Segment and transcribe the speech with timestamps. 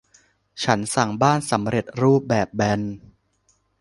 [0.63, 2.79] ฉันสั่งบ้านสำเร็จรูปแบบแบน